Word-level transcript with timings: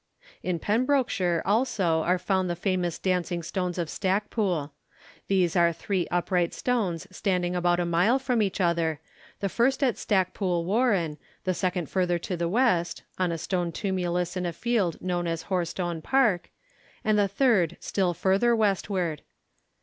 In 0.41 0.57
Pembrokeshire 0.57 1.43
also 1.45 2.01
are 2.01 2.17
found 2.17 2.49
the 2.49 2.55
famous 2.55 2.97
Dancing 2.97 3.43
Stones 3.43 3.77
of 3.77 3.87
Stackpool. 3.87 4.71
These 5.27 5.55
are 5.55 5.71
three 5.71 6.07
upright 6.09 6.55
stones 6.55 7.05
standing 7.15 7.55
about 7.55 7.79
a 7.79 7.85
mile 7.85 8.17
from 8.17 8.41
each 8.41 8.59
other, 8.59 8.99
the 9.41 9.47
first 9.47 9.83
at 9.83 9.97
Stackpool 9.99 10.63
Warren, 10.65 11.19
the 11.43 11.53
second 11.53 11.87
further 11.87 12.17
to 12.17 12.35
the 12.35 12.49
west, 12.49 13.03
on 13.19 13.31
a 13.31 13.37
stone 13.37 13.71
tumulus 13.71 14.35
in 14.35 14.47
a 14.47 14.53
field 14.53 14.99
known 15.03 15.27
as 15.27 15.43
Horestone 15.43 16.01
Park, 16.01 16.49
and 17.05 17.15
the 17.19 17.27
third 17.27 17.77
still 17.79 18.15
further 18.15 18.55
westward. 18.55 19.21